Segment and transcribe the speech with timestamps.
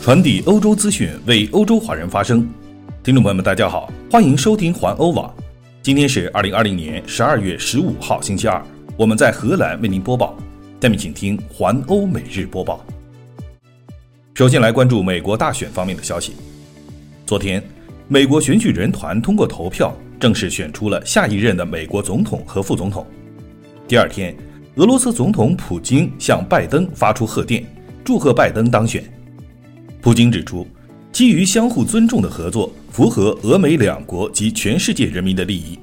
[0.00, 2.48] 传递欧洲资讯，为欧洲华人发声。
[3.02, 5.34] 听众朋友们，大家好，欢迎收听环欧网。
[5.82, 8.64] 今天是二零二零年十二月十五号，星期二，
[8.96, 10.36] 我们在荷兰为您播报。
[10.80, 12.82] 下面请听环欧每日播报。
[14.34, 16.34] 首先来关注美国大选方面的消息。
[17.26, 17.62] 昨天，
[18.06, 23.04] 美国选举人团通过投票，正式选出了下一任的美国总统和副总统。
[23.86, 24.34] 第二天，
[24.76, 27.66] 俄罗斯总统普京向拜登发出贺电，
[28.04, 29.04] 祝贺拜登当选。
[30.08, 30.66] 普京指出，
[31.12, 35.78] 基于相互尊重的合作符合俄美两国及全世界人民的利益。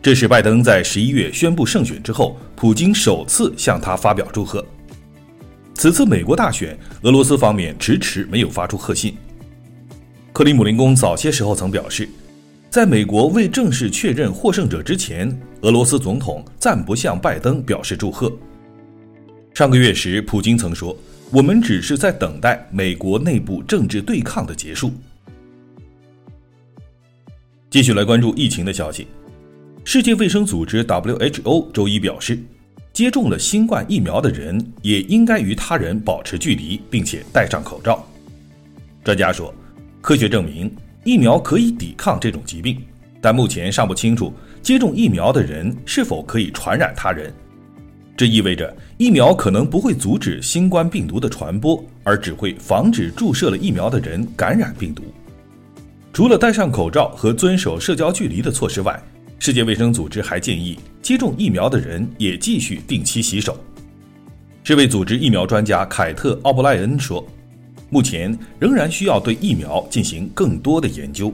[0.00, 4.64] 这是拜登在十一月宣布胜选之后，普京首次向他发表祝贺。
[5.74, 9.14] 此次美国大选，俄罗斯方面迟迟没有发出贺信。
[10.32, 12.08] 克里姆林宫早些时候曾表示，
[12.70, 18.32] 在美国未正式确认获胜者之前，俄罗斯总统暂不向拜登表示祝贺。
[19.52, 20.96] 上个月时，普京曾说。
[21.32, 24.92] 我们只是在等待美国内部政治对抗的结束。
[27.70, 29.06] 继续来关注疫情的消息。
[29.84, 32.36] 世界卫生组织 （WHO） 周一表示，
[32.92, 38.04] 接种了新冠疫苗的人也应该与他人保持距离，并且戴上口罩。
[39.04, 39.54] 专家说，
[40.00, 40.68] 科学证明
[41.04, 42.82] 疫苗可以抵抗这种疾病，
[43.20, 47.32] 但目前尚不清楚接种疫苗的人是否可以传染他人。
[48.20, 55.02] 这意味着疫苗可能不会阻止新冠病毒的传播，而只会防止注射了疫苗的人感染病毒。
[56.12, 59.02] 除了戴上口罩和遵守社交距离的措施外，
[59.38, 63.58] 世界卫生组织还建议接种疫苗的人也继续定期洗手。
[64.64, 67.26] 世卫组织疫苗专家凯特·奥布莱恩说
[67.88, 71.32] ：“目前仍然需要对疫苗进行更多的研究。”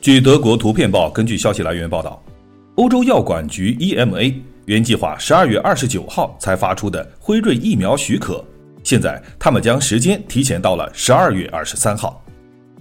[0.00, 2.22] 据德国图片报根据消息来源报道，
[2.76, 4.36] 欧洲药管局 EMA。
[4.70, 8.44] 原计划十二月二十九号才发出的辉瑞疫苗许可，
[8.84, 12.24] 现在他们将时间提前到了十二月二十三号，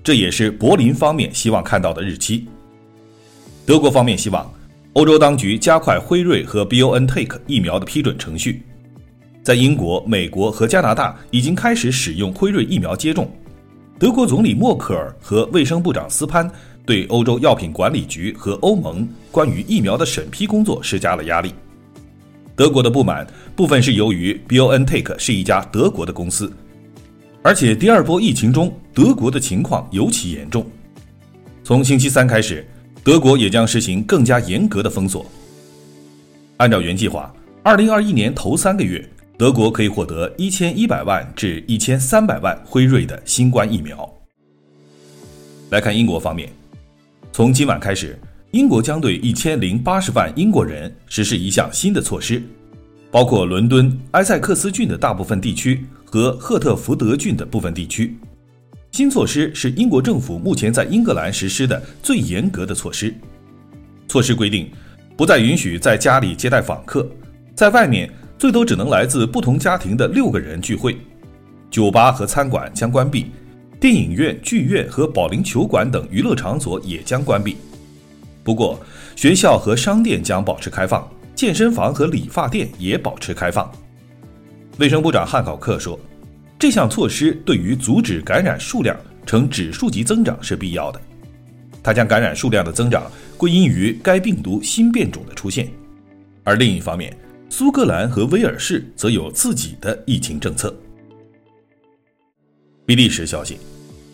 [0.03, 2.47] 这也是柏林方面希望看到的日期。
[3.65, 4.53] 德国方面希望
[4.93, 8.61] 欧洲当局加快辉瑞和 BioNTech 疫苗的批准程序。
[9.41, 13.27] 在英国、美国和加拿大已经开始使用辉瑞疫苗接种。
[13.97, 16.47] 德国总理默克尔和卫生部长斯潘
[16.85, 21.51] 对欧洲药品管理局和欧盟关于疫苗的审批工作施加了压力。
[22.59, 23.25] 德国的不满
[23.55, 26.51] 部分是由于 BioNTech 是一家德国的公司，
[27.41, 30.65] 而且第二波疫情中德国的情况尤其严重。
[31.63, 32.67] 从星期三开始，
[33.01, 35.25] 德国也将实行更加严格的封锁。
[36.57, 37.33] 按照原计划
[37.63, 44.13] ，2021年头三个月，德国可以获得1100万至1300万辉瑞的新冠疫苗。
[45.69, 46.49] 来看英国方面，
[47.31, 48.19] 从今晚开始。
[48.51, 52.41] 英国将对一千零八十万英国人实施一项新的措施，
[53.11, 58.17] 包括伦敦、埃塞克斯郡的大部分地区和赫特福德郡的部分地区。
[58.91, 63.13] 新措施是英国政府目前在英格兰实施的最严格的措施。
[64.07, 64.67] 措施规定，
[65.15, 67.07] 不再允许在家里接待访客，
[67.53, 70.97] 在外面最多只能来自不同家庭的六个人聚会，
[71.69, 73.27] 酒吧和餐馆将关闭，
[73.79, 77.55] 电影院、剧院和保龄球馆等娱乐场所也将关闭。
[78.49, 78.79] 不过，
[79.15, 83.71] 学校和商店将保持开放，健身房和理发店也保持开放。
[84.79, 85.99] 卫生部长汉考克说
[86.57, 90.99] ：“这项措施对于阻止感染数量呈指数级增长是必要的。”
[91.83, 93.03] 他将感染数量的增长
[93.37, 95.69] 归因于该病毒新变种的出现。
[96.43, 97.15] 而另一方面，
[97.51, 100.75] 苏格兰和威尔士则有自己的疫情政策。
[102.83, 103.59] 比利时消息：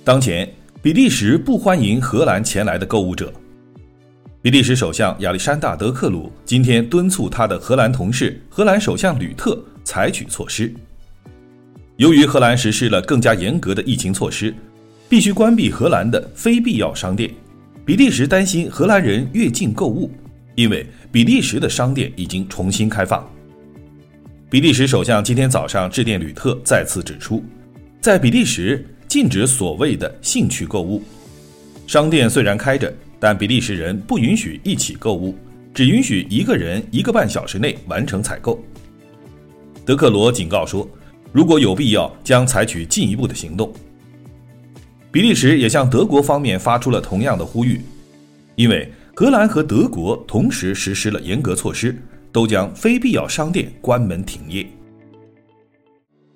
[0.03, 3.31] 当前，比利时不欢迎荷兰前来的购物者。
[4.45, 10.71] 比利时首相亚历山大·德克鲁今天敦促他的荷兰同事荷兰首相吕特采取措施。
[11.95, 14.53] 由于荷兰实施了更加严格的疫情措施，
[15.09, 17.27] 必须关闭荷兰的非必要商店。
[17.83, 20.11] 比利时担心荷兰人越境购物，
[20.53, 23.27] 因为比利时的商店已经重新开放。
[24.47, 27.43] 比利时首相今天早上致电吕特，再次指出，
[27.99, 31.01] 在比利时禁止所谓的兴趣购物。
[31.87, 32.93] 商店虽然开着。
[33.19, 35.35] 但比利时人不允许一起购物，
[35.73, 38.59] 只允许一个人一个半小时内完成采购。
[39.85, 40.87] 德克罗警告说，
[41.31, 43.71] 如果有必要，将采取进一步的行动。
[45.11, 47.79] 比利时也向德国方面发出了同样的呼吁，
[48.55, 51.95] 因为荷兰和德国同时实施了严格措施，
[52.31, 54.67] 都将非必要商店关门停业。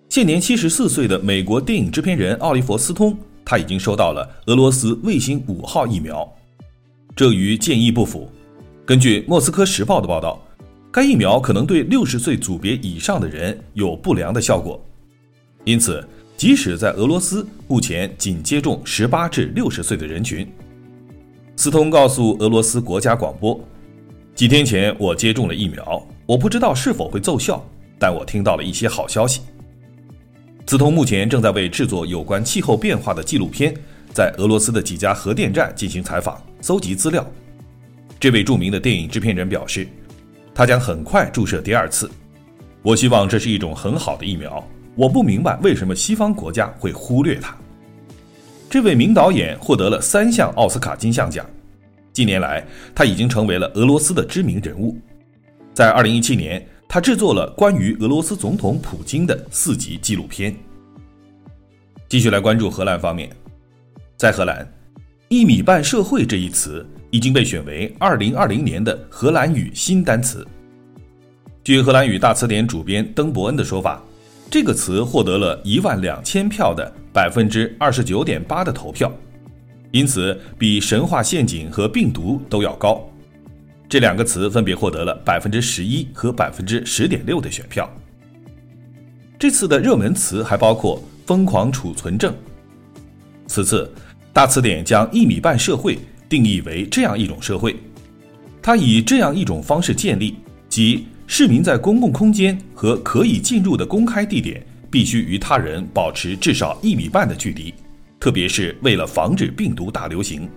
[0.08, 6.28] 现年七十四岁的美国电影制片人奥利弗·斯通，他已经收到了俄罗斯卫星五号疫苗。
[7.16, 8.30] 这与建议不符。
[8.86, 10.42] 根据《莫斯科时报》的报道，
[10.92, 14.84] 该疫苗可能对六十岁组别以上的人有不良的效果，
[15.64, 16.04] 因此
[16.36, 20.48] 即使在俄罗斯，目前仅接种十八至六十岁的人群。
[21.56, 23.60] 斯通告诉俄罗斯国家广播，
[24.34, 27.64] 几天前我接种了疫苗，我不知道是否会奏效，
[28.00, 29.42] 但我听到了一些好消息。
[30.66, 33.76] 斯通目前正在为制作有关气候变化的纪录片，
[34.14, 37.26] 在俄罗斯的几家核电站进行采访，搜集资料。
[38.20, 39.88] 这位著名的电影制片人表示，
[40.54, 42.10] 他将很快注射第二次。
[42.82, 44.66] 我希望这是一种很好的疫苗。
[44.96, 47.56] 我不明白为什么西方国家会忽略它。
[48.70, 51.46] 这位名导演获得了三项奥斯卡金像奖，
[52.12, 54.98] 近年来他已经成为了俄罗斯的知名人物。
[55.74, 60.54] 在2017年，他制作了关于俄罗斯总统普京的四集纪录片。
[62.10, 63.30] 继续来关注荷兰方面，
[64.18, 64.70] 在荷兰
[65.30, 70.46] ，“一米半社会”这一词已经被选为2020年的荷兰语新单词。
[71.64, 74.04] 据荷兰语大词典主编登伯恩的说法。
[74.52, 79.14] 这个词获得了一万两千票的百分之二十九点八的投票，
[79.92, 83.08] 因此比神话陷阱和病毒都要高。
[83.88, 87.88] 这两个词分别获得了百分之十一和百分之十点六的选票。
[89.38, 92.34] 这次的热门词还包括“疯狂储存症”。
[93.46, 93.92] 此次
[94.34, 95.98] 大词典将一米半社会
[96.28, 97.76] 定义为这样一种社会，
[98.62, 100.36] 它以这样一种方式建立，
[100.68, 101.06] 即。
[101.32, 107.72] 市民在公共空间和可以进入的公开地点必须与他人保持至少一米半的距离，
[108.20, 110.50] 特别是为了防止病毒大流行。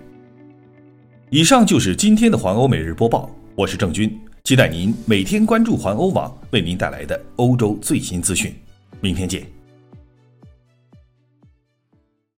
[1.29, 8.51] 以上就是今天的环欧每日播报，我是郑军，期待您每天关注环欧网为您带来的欧洲最新资讯。
[9.03, 9.51] 明天见。